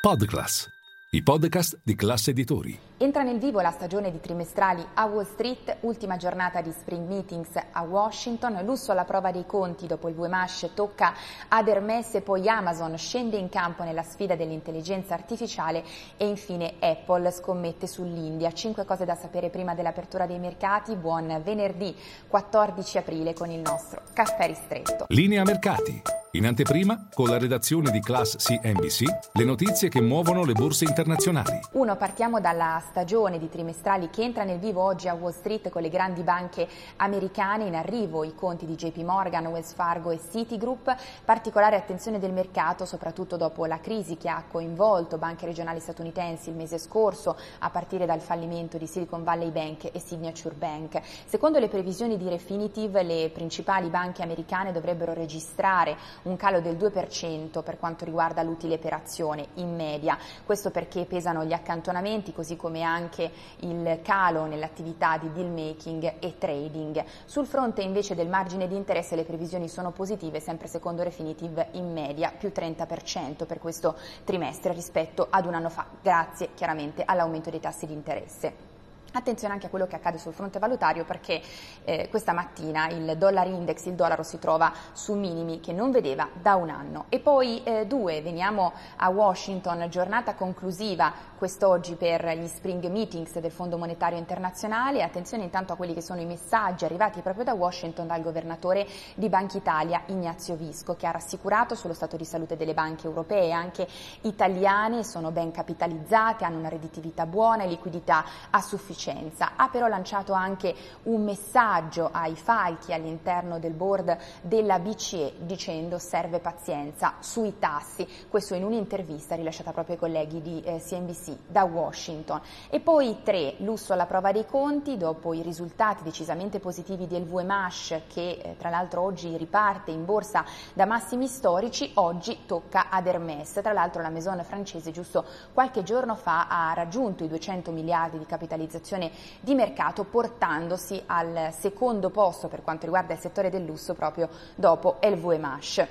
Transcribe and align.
Podclass, 0.00 0.66
i 1.10 1.22
podcast 1.22 1.78
di 1.82 1.94
classe 1.94 2.30
editori. 2.30 2.78
Entra 2.96 3.22
nel 3.22 3.38
vivo 3.38 3.60
la 3.60 3.70
stagione 3.70 4.10
di 4.10 4.18
trimestrali 4.18 4.82
a 4.94 5.04
Wall 5.04 5.26
Street, 5.26 5.76
ultima 5.80 6.16
giornata 6.16 6.62
di 6.62 6.72
spring 6.72 7.06
meetings 7.06 7.50
a 7.70 7.82
Washington, 7.82 8.64
lusso 8.64 8.92
alla 8.92 9.04
prova 9.04 9.30
dei 9.30 9.44
conti 9.44 9.86
dopo 9.86 10.08
il 10.08 10.14
Buemash 10.14 10.70
tocca 10.72 11.12
ad 11.48 11.68
Hermes 11.68 12.14
e 12.14 12.22
poi 12.22 12.48
Amazon 12.48 12.96
scende 12.96 13.36
in 13.36 13.50
campo 13.50 13.82
nella 13.82 14.02
sfida 14.02 14.36
dell'intelligenza 14.36 15.12
artificiale 15.12 15.84
e 16.16 16.26
infine 16.26 16.76
Apple 16.78 17.30
scommette 17.30 17.86
sull'India. 17.86 18.54
Cinque 18.54 18.86
cose 18.86 19.04
da 19.04 19.14
sapere 19.14 19.50
prima 19.50 19.74
dell'apertura 19.74 20.24
dei 20.24 20.38
mercati. 20.38 20.96
Buon 20.96 21.42
venerdì 21.44 21.94
14 22.26 22.96
aprile 22.96 23.34
con 23.34 23.50
il 23.50 23.60
nostro 23.60 24.00
caffè 24.14 24.46
ristretto. 24.46 25.04
Linea 25.08 25.42
mercati. 25.44 26.19
In 26.34 26.46
anteprima, 26.46 27.08
con 27.12 27.28
la 27.28 27.38
redazione 27.38 27.90
di 27.90 27.98
Class 27.98 28.36
CNBC, 28.36 29.32
le 29.32 29.44
notizie 29.44 29.88
che 29.88 30.00
muovono 30.00 30.44
le 30.44 30.52
borse 30.52 30.84
internazionali. 30.84 31.58
Uno, 31.72 31.96
partiamo 31.96 32.38
dalla 32.38 32.80
stagione 32.88 33.36
di 33.36 33.48
trimestrali 33.48 34.10
che 34.10 34.22
entra 34.22 34.44
nel 34.44 34.60
vivo 34.60 34.80
oggi 34.80 35.08
a 35.08 35.14
Wall 35.14 35.32
Street 35.32 35.68
con 35.70 35.82
le 35.82 35.88
grandi 35.88 36.22
banche 36.22 36.68
americane. 36.98 37.64
In 37.64 37.74
arrivo 37.74 38.22
i 38.22 38.32
conti 38.36 38.64
di 38.64 38.76
JP 38.76 38.98
Morgan, 38.98 39.46
Wells 39.46 39.72
Fargo 39.74 40.12
e 40.12 40.20
Citigroup. 40.30 40.94
Particolare 41.24 41.74
attenzione 41.74 42.20
del 42.20 42.32
mercato, 42.32 42.84
soprattutto 42.84 43.36
dopo 43.36 43.66
la 43.66 43.80
crisi 43.80 44.16
che 44.16 44.28
ha 44.28 44.44
coinvolto 44.48 45.18
banche 45.18 45.46
regionali 45.46 45.80
statunitensi 45.80 46.48
il 46.48 46.54
mese 46.54 46.78
scorso, 46.78 47.36
a 47.58 47.70
partire 47.70 48.06
dal 48.06 48.20
fallimento 48.20 48.78
di 48.78 48.86
Silicon 48.86 49.24
Valley 49.24 49.50
Bank 49.50 49.90
e 49.92 49.98
Signature 49.98 50.54
Bank. 50.54 51.00
Secondo 51.26 51.58
le 51.58 51.66
previsioni 51.66 52.16
di 52.16 52.28
Refinitiv, 52.28 53.02
le 53.02 53.30
principali 53.30 53.88
banche 53.88 54.22
americane 54.22 54.70
dovrebbero 54.70 55.12
registrare 55.12 56.18
un 56.22 56.36
calo 56.36 56.60
del 56.60 56.76
2% 56.76 57.62
per 57.62 57.78
quanto 57.78 58.04
riguarda 58.04 58.42
l'utile 58.42 58.78
per 58.78 58.92
azione 58.92 59.48
in 59.54 59.74
media. 59.74 60.18
Questo 60.44 60.70
perché 60.70 61.04
pesano 61.04 61.44
gli 61.44 61.52
accantonamenti 61.52 62.32
così 62.32 62.56
come 62.56 62.82
anche 62.82 63.30
il 63.60 64.00
calo 64.02 64.44
nell'attività 64.44 65.16
di 65.18 65.32
deal 65.32 65.50
making 65.50 66.14
e 66.18 66.38
trading. 66.38 67.04
Sul 67.24 67.46
fronte 67.46 67.82
invece 67.82 68.14
del 68.14 68.28
margine 68.28 68.68
di 68.68 68.76
interesse 68.76 69.16
le 69.16 69.24
previsioni 69.24 69.68
sono 69.68 69.90
positive, 69.90 70.40
sempre 70.40 70.68
secondo 70.68 71.02
Refinitiv 71.02 71.66
in 71.72 71.92
media 71.92 72.32
più 72.36 72.52
30% 72.54 73.46
per 73.46 73.58
questo 73.58 73.96
trimestre 74.24 74.72
rispetto 74.72 75.26
ad 75.28 75.46
un 75.46 75.54
anno 75.54 75.70
fa, 75.70 75.86
grazie 76.02 76.50
chiaramente 76.54 77.02
all'aumento 77.04 77.50
dei 77.50 77.60
tassi 77.60 77.86
di 77.86 77.92
interesse. 77.92 78.69
Attenzione 79.12 79.54
anche 79.54 79.66
a 79.66 79.70
quello 79.70 79.88
che 79.88 79.96
accade 79.96 80.18
sul 80.18 80.32
fronte 80.32 80.60
valutario 80.60 81.04
perché 81.04 81.42
eh, 81.82 82.06
questa 82.10 82.32
mattina 82.32 82.88
il 82.90 83.16
dollar 83.18 83.48
index, 83.48 83.86
il 83.86 83.94
dollaro 83.94 84.22
si 84.22 84.38
trova 84.38 84.72
su 84.92 85.14
minimi 85.14 85.58
che 85.58 85.72
non 85.72 85.90
vedeva 85.90 86.28
da 86.40 86.54
un 86.54 86.70
anno. 86.70 87.06
E 87.08 87.18
poi 87.18 87.60
eh, 87.64 87.86
due, 87.86 88.22
veniamo 88.22 88.72
a 88.96 89.08
Washington, 89.08 89.88
giornata 89.88 90.34
conclusiva 90.34 91.12
quest'oggi 91.36 91.96
per 91.96 92.24
gli 92.38 92.46
spring 92.46 92.86
meetings 92.86 93.36
del 93.40 93.50
Fondo 93.50 93.78
Monetario 93.78 94.16
Internazionale. 94.16 95.02
Attenzione 95.02 95.42
intanto 95.42 95.72
a 95.72 95.76
quelli 95.76 95.94
che 95.94 96.02
sono 96.02 96.20
i 96.20 96.26
messaggi 96.26 96.84
arrivati 96.84 97.20
proprio 97.20 97.42
da 97.42 97.54
Washington 97.54 98.06
dal 98.06 98.22
governatore 98.22 98.86
di 99.16 99.28
Banca 99.28 99.56
Italia 99.56 100.02
Ignazio 100.06 100.54
Visco 100.54 100.94
che 100.94 101.08
ha 101.08 101.10
rassicurato 101.10 101.74
sullo 101.74 101.94
stato 101.94 102.16
di 102.16 102.24
salute 102.24 102.56
delle 102.56 102.74
banche 102.74 103.08
europee, 103.08 103.50
anche 103.50 103.88
italiane, 104.20 105.02
sono 105.02 105.32
ben 105.32 105.50
capitalizzate, 105.50 106.44
hanno 106.44 106.58
una 106.58 106.68
redditività 106.68 107.26
buona 107.26 107.64
e 107.64 107.66
liquidità 107.66 108.24
a 108.50 108.60
sufficienza 108.60 108.98
sufficienza. 109.00 109.52
Ha 109.56 109.68
però 109.68 109.86
lanciato 109.86 110.34
anche 110.34 110.74
un 111.04 111.24
messaggio 111.24 112.10
ai 112.12 112.36
falchi 112.36 112.92
all'interno 112.92 113.58
del 113.58 113.72
board 113.72 114.16
della 114.42 114.78
BCE 114.78 115.36
dicendo 115.38 115.98
serve 115.98 116.38
pazienza 116.38 117.14
sui 117.20 117.58
tassi, 117.58 118.06
questo 118.28 118.54
in 118.54 118.64
un'intervista 118.64 119.34
rilasciata 119.34 119.72
proprio 119.72 119.94
ai 119.94 120.00
colleghi 120.00 120.42
di 120.42 120.60
eh, 120.62 120.78
CNBC 120.78 121.36
da 121.48 121.64
Washington. 121.64 122.40
E 122.68 122.80
poi 122.80 123.22
tre, 123.22 123.54
lusso 123.58 123.94
alla 123.94 124.06
prova 124.06 124.32
dei 124.32 124.44
conti 124.44 124.98
dopo 124.98 125.32
i 125.32 125.42
risultati 125.42 126.02
decisamente 126.02 126.60
positivi 126.60 127.06
del 127.06 127.24
VMASH 127.24 128.02
che 128.06 128.40
eh, 128.42 128.56
tra 128.58 128.68
l'altro 128.68 129.00
oggi 129.02 129.36
riparte 129.36 129.90
in 129.90 130.04
borsa 130.04 130.44
da 130.74 130.84
massimi 130.84 131.26
storici, 131.26 131.90
oggi 131.94 132.40
tocca 132.46 132.90
ad 132.90 133.06
Hermes. 133.06 133.52
Tra 133.62 133.72
l'altro 133.72 134.02
la 134.02 134.10
Maison 134.10 134.42
francese 134.44 134.90
giusto 134.90 135.24
qualche 135.52 135.82
giorno 135.82 136.14
fa 136.14 136.48
ha 136.48 136.72
raggiunto 136.74 137.24
i 137.24 137.28
200 137.28 137.70
miliardi 137.70 138.18
di 138.18 138.26
capitalizzazione 138.26 138.89
situazione 138.90 139.10
di 139.40 139.54
mercato 139.54 140.04
portandosi 140.04 141.00
al 141.06 141.50
secondo 141.56 142.10
posto 142.10 142.48
per 142.48 142.62
quanto 142.62 142.86
riguarda 142.86 143.14
il 143.14 143.20
settore 143.20 143.50
del 143.50 143.64
lusso 143.64 143.94
proprio 143.94 144.28
dopo 144.56 144.98
LVMH. 145.00 145.88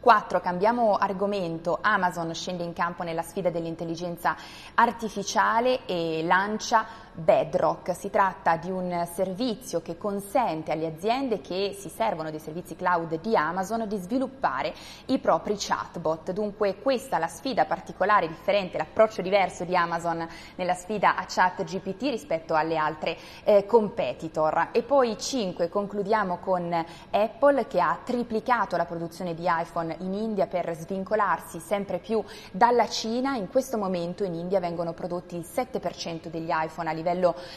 4. 0.00 0.40
Cambiamo 0.40 0.96
argomento. 0.96 1.78
Amazon 1.80 2.34
scende 2.34 2.64
in 2.64 2.72
campo 2.72 3.04
nella 3.04 3.22
sfida 3.22 3.50
dell'intelligenza 3.50 4.34
artificiale 4.74 5.86
e 5.86 6.24
lancia 6.24 6.84
Bedrock. 7.14 7.94
Si 7.94 8.08
tratta 8.08 8.56
di 8.56 8.70
un 8.70 9.06
servizio 9.12 9.82
che 9.82 9.98
consente 9.98 10.72
alle 10.72 10.86
aziende 10.86 11.40
che 11.40 11.76
si 11.78 11.90
servono 11.90 12.30
dei 12.30 12.40
servizi 12.40 12.74
cloud 12.74 13.20
di 13.20 13.36
Amazon 13.36 13.86
di 13.86 13.98
sviluppare 13.98 14.72
i 15.06 15.18
propri 15.18 15.54
chatbot. 15.58 16.32
Dunque 16.32 16.76
questa 16.76 17.16
è 17.16 17.20
la 17.20 17.26
sfida 17.26 17.66
particolare, 17.66 18.28
differente, 18.28 18.78
l'approccio 18.78 19.20
diverso 19.20 19.64
di 19.64 19.76
Amazon 19.76 20.26
nella 20.54 20.74
sfida 20.74 21.16
a 21.16 21.26
chat 21.28 21.62
GPT 21.64 22.02
rispetto 22.02 22.54
alle 22.54 22.76
altre 22.76 23.16
eh, 23.44 23.66
competitor. 23.66 24.68
E 24.72 24.82
poi 24.82 25.18
5. 25.18 25.68
Concludiamo 25.68 26.38
con 26.38 26.72
Apple 27.10 27.66
che 27.66 27.80
ha 27.80 27.98
triplicato 28.02 28.76
la 28.76 28.86
produzione 28.86 29.34
di 29.34 29.44
iPhone 29.46 29.96
in 30.00 30.14
India 30.14 30.46
per 30.46 30.74
svincolarsi 30.74 31.58
sempre 31.58 31.98
più 31.98 32.24
dalla 32.50 32.88
Cina. 32.88 33.36
In 33.36 33.48
questo 33.48 33.76
momento 33.76 34.24
in 34.24 34.34
India 34.34 34.60
vengono 34.60 34.94
prodotti 34.94 35.36
il 35.36 35.44
7% 35.46 36.28
degli 36.28 36.50
iPhone 36.50 36.88
a 36.88 36.92
livello 36.92 37.00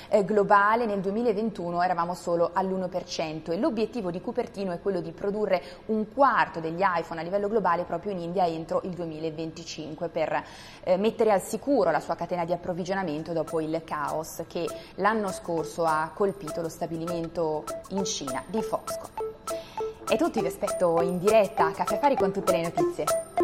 eh, 0.10 0.26
globale, 0.26 0.86
nel 0.86 1.00
2021 1.00 1.82
eravamo 1.82 2.14
solo 2.14 2.52
all'1% 2.54 3.52
e 3.52 3.58
l'obiettivo 3.58 4.12
di 4.12 4.22
Cupertino 4.22 4.72
è 4.72 4.82
quello 4.82 5.02
di 5.02 5.12
produrre 5.12 5.62
un 5.88 6.12
quarto 6.14 6.60
degli 6.60 6.82
iPhone 6.82 7.20
a 7.20 7.24
livello 7.24 7.48
globale 7.48 7.84
proprio 7.84 8.12
in 8.12 8.20
India 8.20 8.46
entro 8.46 8.82
il 8.84 8.92
2025 8.92 10.10
per 10.10 10.44
eh, 10.84 10.98
mettere 10.98 11.32
al 11.32 11.42
sicuro 11.42 11.92
la 11.92 12.00
sua 12.00 12.16
catena 12.16 12.46
di 12.46 12.54
approvvigionamento 12.54 13.34
dopo 13.34 13.60
il 13.62 13.82
caos 13.84 14.44
che 14.48 14.68
l'anno 14.96 15.32
scorso 15.32 15.86
ha 15.86 16.12
colpito 16.14 16.62
lo 16.62 16.70
stabilimento 16.70 17.64
in 17.90 18.04
Cina 18.06 18.44
di 18.48 18.62
Foxconn. 18.62 19.24
E 20.08 20.18
tutti 20.18 20.40
vi 20.40 20.48
aspetto 20.48 21.02
in 21.02 21.18
diretta 21.18 21.66
a 21.66 21.72
Caffè 21.72 21.98
Fari 21.98 22.16
con 22.16 22.32
tutte 22.32 22.52
le 22.52 22.62
notizie. 22.62 23.34